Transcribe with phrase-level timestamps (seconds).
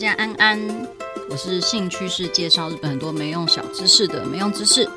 [0.00, 0.58] 家安安，
[1.28, 4.88] 我是兴趣是介绍日本很多没用小知识的没用知识。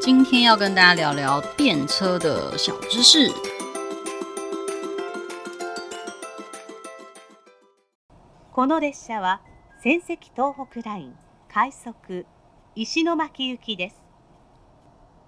[0.00, 3.32] 今天要跟大家聊聊电车的小知识。
[8.52, 9.40] この列车は
[9.82, 11.16] 仙石东北ライン
[11.52, 11.92] 快速
[12.76, 13.96] 石巻行きです。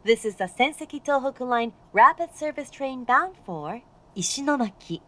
[0.05, 3.83] This is the Senseki Tohoku Line Rapid Service Train bound for
[4.17, 5.01] 石巻。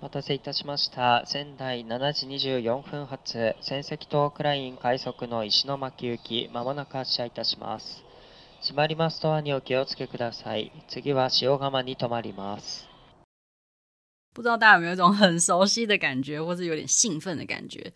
[0.00, 1.24] お待たせいたしました。
[1.26, 8.02] 仙台7时24分発、仙石东北ライン快速の石巻行き、まもなく発车いたします。
[8.62, 10.72] 闭まりますドアにお気をつけください。
[10.88, 12.88] 次は塩釜に停まります。
[14.32, 17.92] 不知道大家有没有一种很熟悉的感觉，或是有点兴奋的感觉？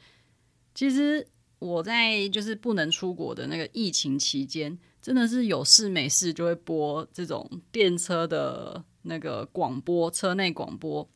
[0.74, 1.26] 其实
[1.58, 11.08] 我在就是不能出国的那个疫情期间，真的是有事没事就会播这种电车的那个广播，车内广播，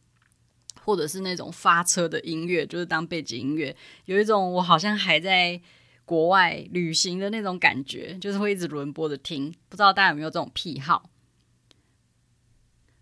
[0.83, 5.61] 或者是那种发车的音乐，就是当背景音乐，有一种我好像还在
[6.05, 9.55] 国外旅行的那种感觉，就是会一直轮播的听。
[9.69, 11.11] 不知道大家有没有这种癖好？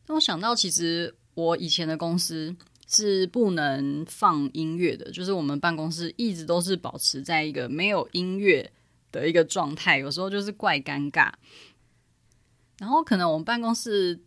[0.06, 2.56] 那我想到，其实我以前的公司。
[2.88, 8.70] 是不能放音乐的，就是我们办公室一直都是保持在一个没有音乐
[9.10, 11.32] 的一个状态，有时候就是怪尴尬。
[12.78, 14.18] 然后可能我们办公室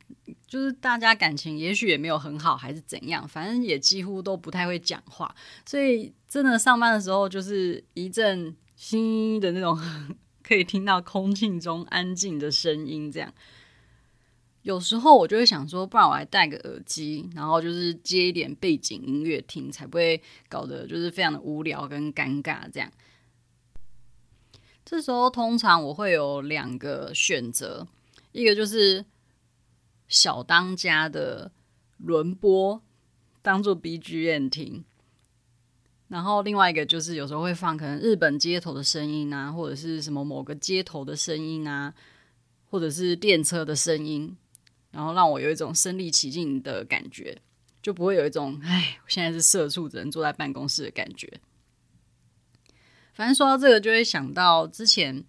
[0.48, 5.36] 就是大家感情也许也没有很好，还是怎样，反正也几乎都不太会讲话，
[5.66, 9.78] 所以真的上班的时候就是一阵心的那种，
[10.42, 13.34] 可以听到空气中安静的声音，这样。
[14.62, 20.20] 有时候我就会想说，不然我还戴个耳机，然后就是接一点背景音乐听，才不会
[20.50, 22.92] 搞得就是非常的无聊跟尴尬这样。
[24.84, 27.88] 这时候通常我会有两个选择，
[28.36, 29.06] 一个就是
[30.08, 31.52] 小当家的
[31.98, 32.82] 轮播
[33.42, 34.84] 当做 BGM 听，
[36.10, 41.94] 然后另外一个就是有时候会放可能日本街头的声音啊，或者是什么某个街头的声音啊，
[42.70, 44.36] 或者是电车的声音。
[44.92, 47.42] 然后让我有一种身临其境的感觉，
[47.82, 51.42] 就不会有一种“哎，我现在是社畜，只能坐在办公室”的感觉。
[53.14, 55.26] 反正说到这个，就会想到之前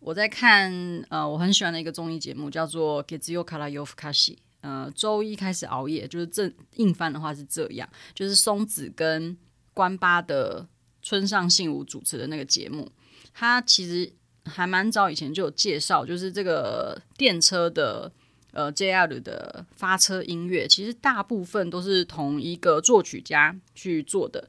[0.00, 0.72] 我在看
[1.08, 4.34] 呃，我很喜欢的一个综艺节目，叫做《月曜から夜更かし》。
[4.60, 9.36] 呃，周一开始熬夜，就是正硬翻的话是这样，就是松子跟
[9.72, 10.66] 关八的
[11.02, 12.90] 村上信五主持的那个节目。
[13.32, 14.12] 他其实
[14.44, 18.12] 还蛮早以前就有介绍，就是这个电车的。
[18.56, 24.48] 呃，JR 的发车音乐其实大部分都是同一个作曲家去做的，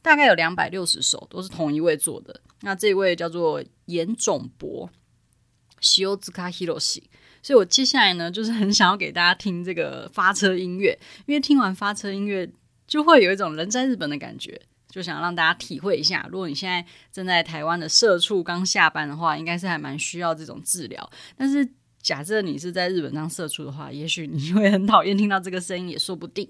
[0.00, 2.40] 大概有两百六十首都是同一位做的。
[2.61, 4.89] 那这位叫做岩塚博，
[5.81, 6.79] 塩塚博。
[7.41, 12.49] 所以我接下来呢，就是很想要给大家听这个发车音乐，因为听完发车音乐
[12.87, 16.27] 就会有一种人在日本的感觉，就想让大家体会一下。
[16.31, 21.67] 如果你现在正在台湾的社畜刚下班的话，应该是还蛮需要这种治疗，但是。
[21.99, 26.49] 假设你是在日本当社畜的话，也许你会很讨厌听到这个声音，也说不定。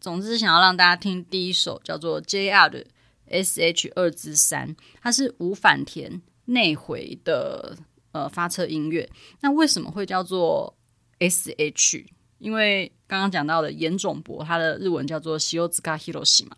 [0.00, 2.86] 总之，想要让大家听第一首叫做 JR 的
[3.30, 7.78] SH 二之三，它是无反田内回的
[8.12, 9.08] 呃发车音乐。
[9.40, 10.76] 那为什么会叫做
[11.18, 12.04] SH？
[12.38, 16.56] 因为刚刚讲到的岩塚博，它的日文叫做西欧兹卡 Hiroshi 嘛，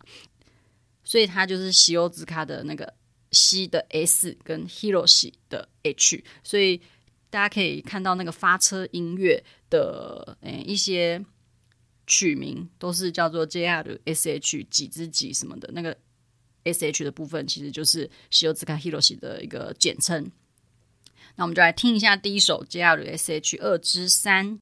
[1.03, 2.93] 所以它就是西欧兹卡的那个
[3.31, 6.81] 西的 S 跟 Hiroshi 的 H，所以。
[7.33, 11.25] 大家可以看到那个发车音乐的诶一些
[12.05, 15.97] 曲名都是叫做 JR SH 几之几什么的，那个
[16.65, 20.31] SH 的部分其实就是塩塚博的一个简称。
[21.35, 24.59] 那我们就来听一下第一首 JR SH 二之三。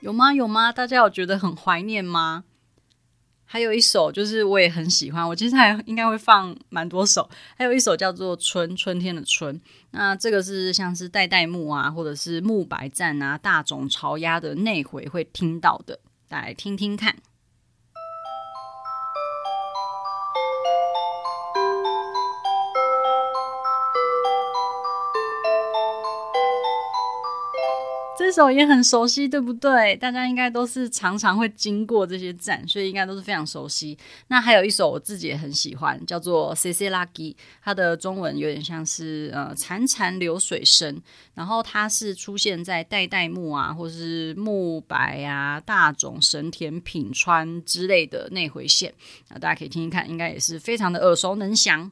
[0.00, 0.32] 有吗？
[0.32, 0.70] 有吗？
[0.72, 2.44] 大家有觉得很怀念吗？
[3.46, 7.28] 还有一首就是我也很喜欢，我接下来应该会放蛮多首。
[7.56, 9.58] 还有一首叫做《春》，春天的春。
[9.92, 17.16] 那这个是像是代代木啊，或者是木白赞啊、大冢潮鸭的内回会听到的，来听听看。
[28.17, 29.95] 这首也很熟悉，对不对？
[29.95, 33.97] 大家应该都是常常会经过这些站，所以应该都是非常熟悉。
[34.27, 41.01] 那还有一首我自己也很喜欢，叫做《せせらぎ》，它的中文有点像是呃潺潺流水声，
[41.33, 48.93] 然后它是出现在代代木啊，或是木白啊、大塚、神田、品川之类的内回线。
[49.29, 51.91] 那大家可以听听看，应该也是非常的耳熟能详。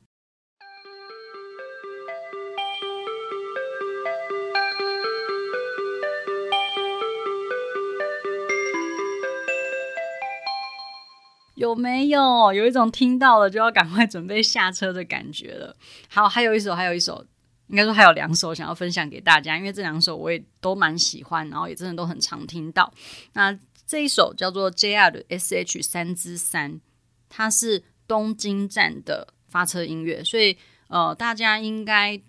[11.75, 15.77] 没有有一种听到了就要赶快准备下车的感觉了？
[16.09, 17.27] 好，还有一首，还有一首，
[17.69, 22.93] 应该说还有两首想要分享给大家，因为这两首我也都蛮喜欢，然后也真的都很常听到。
[23.33, 26.81] 那这一首叫做 JR SH 三之三，
[27.29, 30.57] 它是东京站的发车音乐，所以
[30.89, 32.21] 呃，大家应该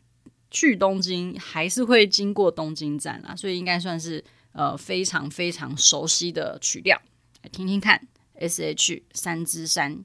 [0.52, 7.02] 去东京还是会经过东京站啦，所以应该算是呃非常非常熟悉的曲调，
[7.42, 8.08] 来听听看。
[8.40, 10.04] S H 三之三，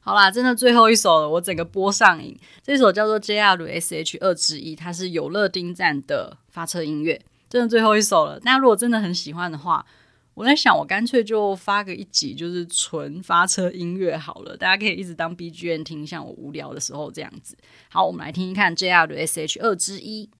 [0.00, 2.38] 好啦，真的最后一首了，我整个播上瘾。
[2.62, 7.20] 这首叫做 J R S H 二之一，它是有乐町站的发车音乐，
[7.50, 8.40] 真的最后一首了。
[8.44, 9.84] 那如果真的很喜欢的话，
[10.34, 17.56] 我在想，我干脆就发个一集，就是纯发车音乐好了，大家可以一直当 B G M 听，像我无聊的时候这样子。
[17.88, 20.30] 好，我们来听一看 J R S H 二之一。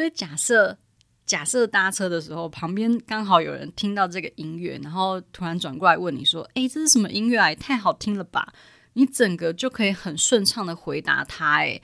[0.00, 0.78] 所以假设
[1.26, 7.54] 假设搭车的时候，旁边刚好有人听到这个音乐，然后突然转过来问你说：“诶，这是什么音乐啊？
[7.54, 8.54] 太好听了吧！”
[8.94, 11.82] 你整个就可以很顺畅的回答他，诶，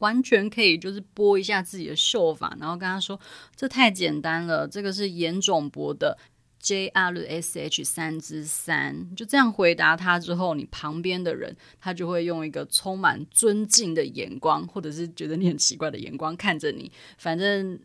[0.00, 3.18] 完全可以就是播一下自己的秀法，然后跟他说
[3.56, 6.18] ：“这太简单了，这个是严总播的。”
[6.66, 16.90] J R S H 三之三，就这样回答他之后，你旁边的人他就会用一个充满尊敬的眼光，或者是觉得你很奇怪的眼光看着你。
[17.18, 17.78] 反正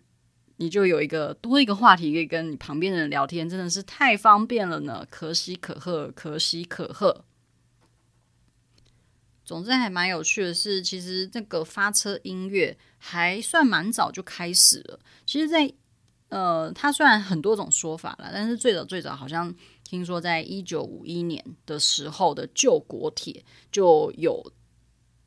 [0.56, 5.06] 你就有一个多一个话题可以跟你旁边的人聊天，真的是太方便了呢！
[5.12, 7.24] 可喜可贺，可喜可贺。
[9.46, 15.00] 总之还蛮有趣的是，其实这个发车音乐还算蛮早就开始了。
[15.28, 15.72] 其实，在
[16.32, 24.42] 呃，它虽然很多种说法了，但是最早最早好像听说，在一九五一年的时候的旧国铁就有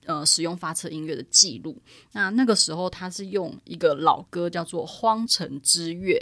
[0.07, 1.79] 呃使用发车音乐的记录。
[2.13, 6.19] 那那个时候，它是用一个老歌叫做《荒城之月》，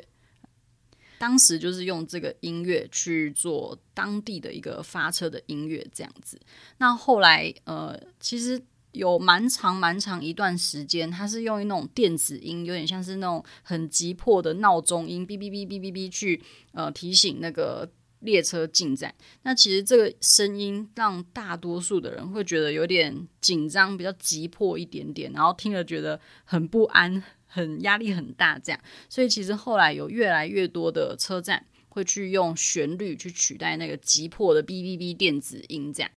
[1.16, 6.40] 当时就是用这个音乐去做当地的一个发车的音乐这样子。
[6.78, 8.60] 那后来呃，其实。
[8.92, 16.42] 有蛮长蛮长一段时间，它是用那种电子音，有点像是那种很急迫的闹钟音，哔哔哔哔哔哔去
[16.72, 17.90] 呃提醒那个
[18.20, 19.14] 列车进站。
[19.42, 28.80] 那其实这个声音让大多数的人会觉得有点紧张，比较急迫一点点，然后听了觉得很不安，很压力很大这样。
[29.08, 36.10] 所以其实后来有越来越多的车站会去用旋律去取代那个急迫的哔哔哔电子音这样。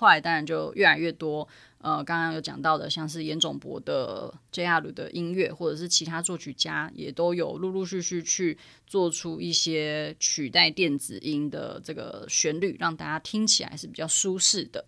[0.00, 14.86] 快当然就越来越多，呃，刚刚有讲到的，像是严总博的 JR 的音乐，或者是其他作曲家，也都有陆陆续续去做出一些取代电子音的这个旋律，让大家听起来是比较舒适的。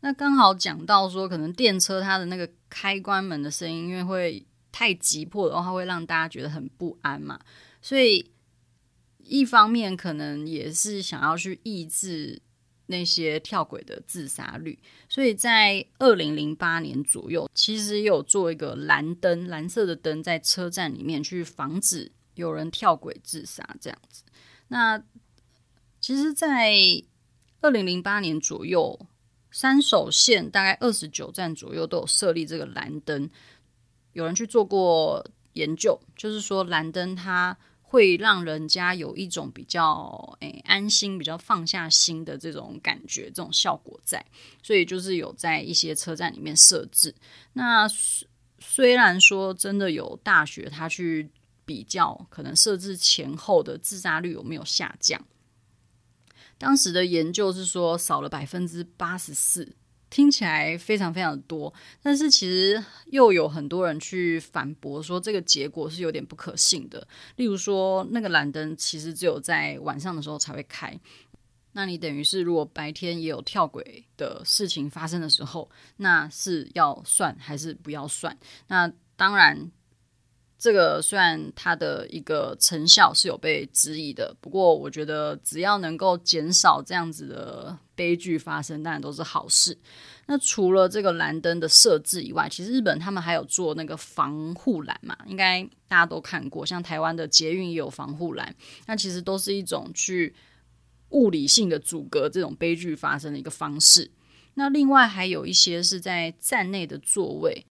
[0.00, 7.38] 那刚好讲到说，可能电车它的那个开关门的声音，因为会太急迫的话，会让大家觉得很不安嘛，
[7.80, 8.32] 所以
[9.18, 12.42] 一方面可能也是想要去抑制。
[12.92, 24.22] 那些跳轨的自杀率，所以在二零零八年左右，其实有做一个蓝灯，蓝色的灯在车站里面去防止有人跳轨自杀这样子。
[24.68, 25.02] 那
[26.00, 26.72] 其实，在
[27.62, 29.06] 二零零八年左右，
[29.50, 33.28] 三手线大概二十九站左右都有设立这个蓝灯，
[34.12, 37.56] 有人去做过研究，就是说蓝灯它。
[37.92, 44.24] 会让人家有一种比较诶、安心、比较放下心的这种感觉，这种效果在，
[44.62, 47.14] 所以就是有在一些车站里面设置。
[47.52, 47.86] 那
[48.58, 51.28] 虽然说真的有大学他去
[51.66, 55.22] 比较，可能设置前后的自杀率有没有下降？
[56.56, 59.76] 当时的研究是说少了百分之八十四。
[60.12, 67.08] 听起来非常非常多，但是其实又有很多人去反驳说这个结果是有点不可信的。
[67.36, 71.00] 例如说，那个蓝灯其实只有在晚上的时候才会开，
[71.72, 78.36] 那你等于是如果白天也有跳轨的事情发生的时候，那是要算还是不要算？
[78.66, 79.70] 那当然，
[80.62, 89.76] 这个虽然它的一个成效是有被质疑的，不过我觉得只要能够减少这样子的悲剧发生，当然都是好事。
[90.26, 98.54] 那除了这个蓝灯的设置以外，其实日本他们还有做那个防护栏嘛，应该大家都看过，像台湾的捷运也有防护栏，
[98.86, 100.32] 那其实都是一种去
[101.08, 104.12] 物理性的阻隔这种悲剧发生的一个方式。
[104.54, 107.66] 那另外还有一些是在站内的座位。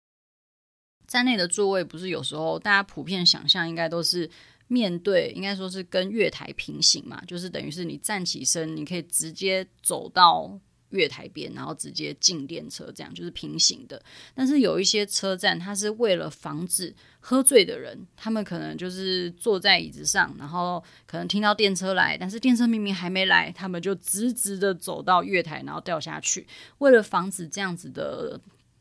[1.08, 4.30] 站内的座位不是有时候大家普遍想象应该都是
[4.68, 10.60] 面对，应该说是跟月台平行嘛，就是等于是你站起身，你可以直接走到
[10.90, 14.04] 月台边，然后直接进电车，这样就是平行的。
[14.36, 26.46] 但是有一些车站，它是为了防止喝醉的人，他们可能就是坐在椅子上，然后可能听到电车来，但是电车明明还没来，他们就直直的走到月台，然后掉下去。
[26.80, 28.38] 为了防止这样子的。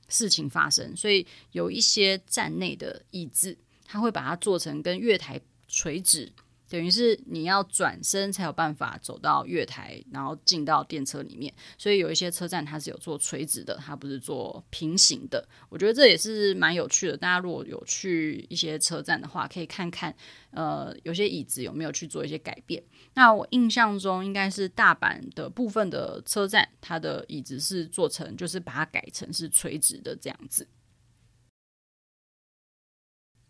[0.08, 6.32] 事情发生，所以有一些站内的椅子，他会把它做成跟月台垂直，
[6.68, 11.52] 等于是你要转身才有办法走到月台，然后进到电车里面。
[11.78, 15.46] 所以有一些车站它是有做垂直的，它不是做平行的。
[15.68, 17.16] 我觉得这也是蛮有趣的。
[17.16, 20.14] 大家如果有去一些车站的话，可以看看，
[20.50, 22.82] 呃，有些椅子有没有去做一些改变。
[23.14, 30.66] 那我印象中应该是大阪的部分的车站，它的椅子是做成，就是把它改成是垂直的这样子。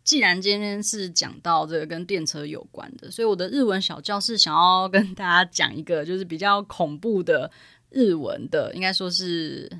[0.05, 7.51] 既然今天是讲到这个跟电车有关的，所以我的日文小教室想要跟大家讲一个就是比较恐怖的
[7.89, 9.71] 日文的，应该说是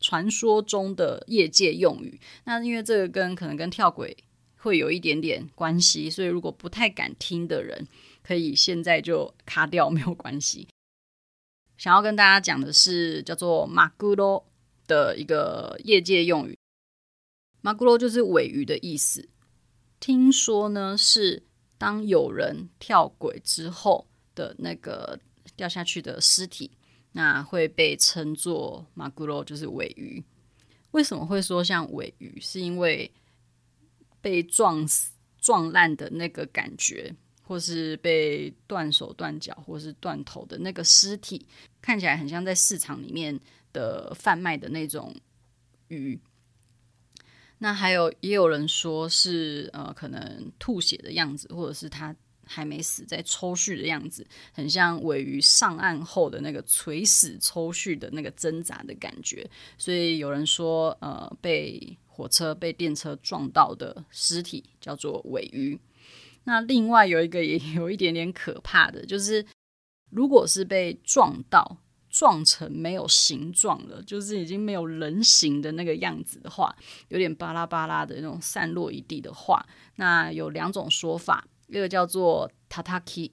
[0.00, 2.20] 传说中的业界用语。
[2.44, 4.16] 那因为这个跟可能跟跳轨
[4.58, 7.86] 会有一点点关系，所以如果不太敢听的人，
[8.22, 10.68] 可以现在就卡掉，没有关系。
[11.78, 14.44] 想要跟大家讲的是叫做“マグロ”
[14.86, 16.59] 的一个业界用语，“
[17.62, 19.28] マグロ”就是鮪鱼的意思。
[20.00, 21.42] 听说呢，是
[21.78, 25.18] 当有人跳轨之后的那个
[25.56, 26.70] 掉下去的尸体，
[27.12, 30.24] 那会被称作“マグロ”，就是鮪鱼。
[30.92, 32.38] 为什么会说像鮪鱼？
[32.40, 33.12] 是因为
[34.20, 37.14] 被撞死、撞烂的那个感觉。
[37.48, 41.46] 或是被断手断脚，或是断头的那个尸体，
[41.80, 43.38] 看起来很像在市场里面
[43.72, 45.14] 的贩卖的那种
[45.86, 46.20] 鱼。
[47.63, 59.47] 那还有也有人说是呃，可能吐血的样子，或者是他还没死在抽搐的样子，很像尾鱼上岸后的那个垂死抽搐的那个挣扎的感觉。
[59.77, 65.79] 所以有人说，呃，被火车、被电车撞到的尸体叫做尾鱼。
[66.45, 69.45] 那另外有一个也有一点点可怕的，就是
[70.09, 71.77] 如果是被撞到
[72.11, 76.75] 撞成没有形状了，就是已经没有人形的那个样子的话，
[77.07, 79.65] 有点巴拉巴拉的那种散落一地的话，
[79.95, 83.31] 那有两种说法，一个叫做 tataki，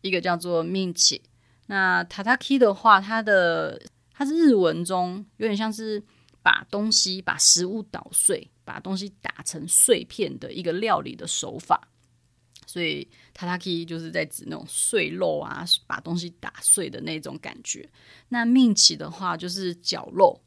[0.00, 1.20] 一个叫做 minchi。
[1.66, 6.02] 那 tataki 的话，它的它是日文中有点像是
[6.40, 11.88] 把东西把食物捣碎，把东西打成碎片的一个料理的手法。
[12.68, 17.88] 所以，tataki 就是在指那种碎肉啊，把东西打碎的那种感觉。
[18.28, 20.38] 那命起的话，就是绞肉、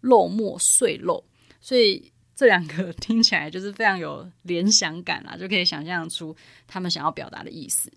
[0.00, 1.24] 肉末碎肉。
[1.60, 6.34] 所以这两个听起来就是非常有联想感啦，就可以想象出
[6.66, 7.92] 他们想要表达的意思。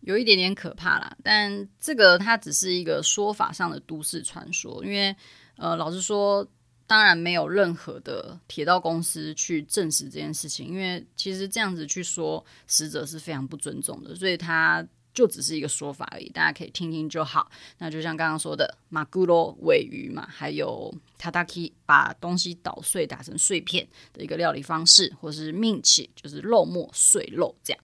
[0.00, 5.14] 有一点点可怕啦，但这个它只是一个说法上的都市传说，因为
[5.56, 6.48] 呃，老实说。
[6.91, 17.51] 当然没有任何的铁道公司去证实这件事情，因为其实这样子去说死者是非常不尊重的，所以它就只是一个说法而已，大家可以听听就好。
[17.79, 27.83] 那就像刚刚说的，マグロ鮪鱼嘛，还有タタキ把东西捣碎打成碎片的一个料理方式，或是ミンチ就是肉末碎肉这样。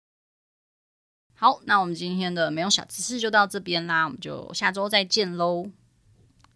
[1.34, 5.70] 好，那我们今天的没用小知识就到这边啦，我们就下周再见喽，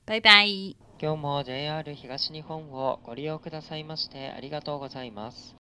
[0.06, 0.48] 拜拜。
[1.03, 5.62] 今日も JR 東日本をご利用くださいましてありがとうございます。